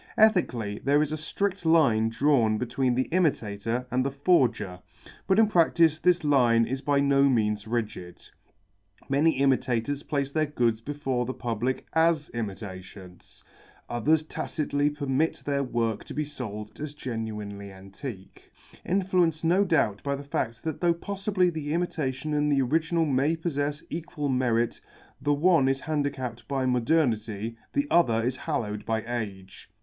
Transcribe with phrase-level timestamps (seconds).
[0.17, 4.79] Ethically, there is a strict line drawn between the imitator and the forger,
[5.27, 8.27] but in practice this line is by no means rigid.
[9.09, 13.43] Many imitators place their goods before the public as imitations;
[13.87, 18.51] others tacitly permit their work to be sold as genuinely antique,
[18.83, 23.35] influenced no doubt by the fact that though possibly the imitation and the original may
[23.35, 24.81] possess equal merit,
[25.21, 29.69] the one is handicapped by modernity, the other is hallowed by age.